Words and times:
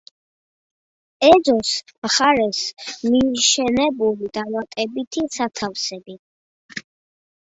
ეზოს 1.27 1.73
მხარეს 2.05 2.61
მიშენებული 3.15 4.31
დამატებითი 4.39 5.25
სათავსები. 5.37 6.17